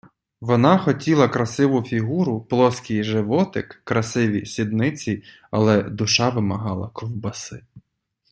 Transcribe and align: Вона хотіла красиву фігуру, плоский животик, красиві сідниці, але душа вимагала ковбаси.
Вона 0.41 0.77
хотіла 0.77 1.27
красиву 1.27 1.83
фігуру, 1.83 2.41
плоский 2.41 3.03
животик, 3.03 3.81
красиві 3.83 4.45
сідниці, 4.45 5.23
але 5.51 5.83
душа 5.83 6.29
вимагала 6.29 6.89
ковбаси. 6.89 7.61